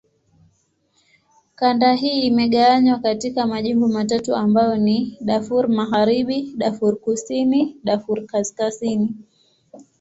Kanda 1.55 1.93
hii 1.93 2.21
imegawanywa 2.23 2.99
katika 2.99 3.47
majimbo 3.47 3.87
matatu 3.87 4.35
ambayo 4.35 4.77
ni: 4.77 5.17
Darfur 5.21 5.67
Magharibi, 5.67 6.53
Darfur 6.57 6.97
Kusini, 6.99 7.75
Darfur 7.83 8.25
Kaskazini. 8.25 9.15